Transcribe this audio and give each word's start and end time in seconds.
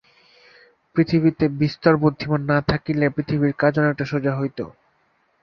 পৃথিবীতে 0.95 1.45
বিস্তর 1.61 1.93
বুদ্ধিমান 1.97 2.41
না 2.45 2.57
থাকিলে 2.67 3.05
পৃথিবীর 3.09 3.53
কাজ 3.57 3.73
অনেকটা 3.79 4.05
সোজা 4.05 4.33
হইত। 4.35 4.59